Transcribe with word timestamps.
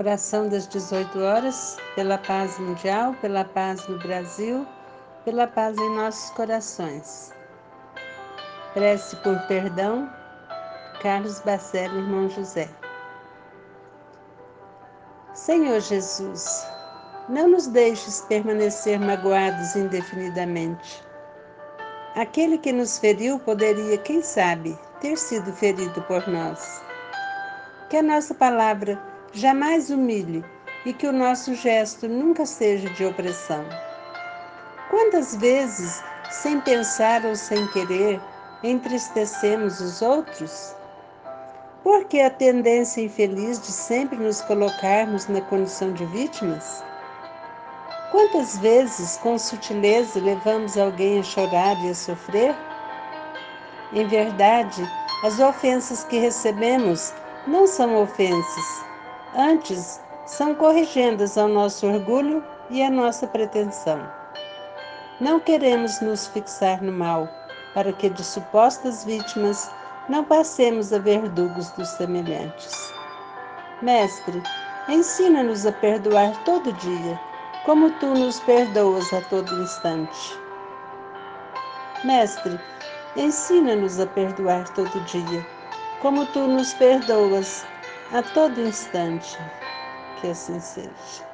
Oração 0.00 0.48
das 0.48 0.66
18 0.66 1.20
horas, 1.20 1.76
pela 1.94 2.16
paz 2.16 2.58
mundial, 2.58 3.14
pela 3.20 3.44
paz 3.44 3.86
no 3.86 3.98
Brasil, 3.98 4.66
pela 5.26 5.46
paz 5.46 5.76
em 5.76 5.94
nossos 5.94 6.30
corações. 6.30 7.34
Prece 8.72 9.14
por 9.16 9.38
perdão, 9.40 10.10
Carlos 11.02 11.40
Bacelli, 11.40 11.98
irmão 11.98 12.30
José. 12.30 12.66
Senhor 15.34 15.78
Jesus, 15.80 16.66
não 17.28 17.48
nos 17.48 17.66
deixes 17.66 18.22
permanecer 18.22 18.98
magoados 18.98 19.76
indefinidamente. 19.76 21.04
Aquele 22.16 22.56
que 22.56 22.72
nos 22.72 22.98
feriu 22.98 23.38
poderia, 23.38 23.98
quem 23.98 24.22
sabe, 24.22 24.78
ter 25.02 25.18
sido 25.18 25.52
ferido 25.52 26.00
por 26.04 26.26
nós. 26.26 26.82
Que 27.90 27.98
a 27.98 28.02
nossa 28.02 28.32
palavra 28.32 29.09
jamais 29.32 29.90
humilhe 29.90 30.44
e 30.84 30.92
que 30.92 31.06
o 31.06 31.12
nosso 31.12 31.54
gesto 31.54 32.08
nunca 32.08 32.44
seja 32.44 32.88
de 32.90 33.04
opressão. 33.04 33.64
Quantas 34.88 35.36
vezes, 35.36 36.02
sem 36.30 36.60
pensar 36.60 37.24
ou 37.24 37.36
sem 37.36 37.66
querer, 37.68 38.20
entristecemos 38.62 39.80
os 39.80 40.02
outros? 40.02 40.74
Por 41.82 42.04
que 42.04 42.20
a 42.20 42.30
tendência 42.30 43.02
infeliz 43.02 43.60
de 43.60 43.72
sempre 43.72 44.18
nos 44.18 44.40
colocarmos 44.42 45.28
na 45.28 45.40
condição 45.42 45.92
de 45.92 46.04
vítimas? 46.06 46.84
Quantas 48.10 48.58
vezes, 48.58 49.16
com 49.18 49.38
sutileza, 49.38 50.20
levamos 50.20 50.76
alguém 50.76 51.20
a 51.20 51.22
chorar 51.22 51.76
e 51.84 51.90
a 51.90 51.94
sofrer? 51.94 52.54
Em 53.92 54.06
verdade, 54.08 54.82
as 55.24 55.38
ofensas 55.38 56.04
que 56.04 56.18
recebemos 56.18 57.14
não 57.46 57.66
são 57.66 57.96
ofensas, 58.02 58.89
Antes, 59.36 60.00
são 60.26 60.54
corrigendas 60.54 61.38
ao 61.38 61.46
nosso 61.46 61.86
orgulho 61.86 62.44
e 62.68 62.82
à 62.82 62.90
nossa 62.90 63.26
pretensão. 63.28 64.00
Não 65.20 65.38
queremos 65.38 66.00
nos 66.00 66.26
fixar 66.26 66.82
no 66.82 66.90
mal, 66.90 67.28
para 67.72 67.92
que 67.92 68.10
de 68.10 68.24
supostas 68.24 69.04
vítimas 69.04 69.70
não 70.08 70.24
passemos 70.24 70.92
a 70.92 70.98
verdugos 70.98 71.70
dos 71.72 71.88
semelhantes. 71.90 72.92
Mestre, 73.82 74.42
ensina-nos 74.88 75.64
a 75.64 75.72
perdoar 75.72 76.36
todo 76.44 76.72
dia, 76.72 77.20
como 77.64 77.90
tu 77.98 78.06
nos 78.08 78.40
perdoas 78.40 79.12
a 79.12 79.20
todo 79.22 79.62
instante. 79.62 80.38
Mestre, 82.02 82.58
ensina-nos 83.16 84.00
a 84.00 84.06
perdoar 84.06 84.68
todo 84.70 85.00
dia, 85.04 85.46
como 86.00 86.26
tu 86.26 86.48
nos 86.48 86.74
perdoas 86.74 87.64
a 88.12 88.22
todo 88.22 88.60
instante. 88.60 89.38
Que 90.20 90.28
assim 90.28 90.60
seja. 90.60 91.29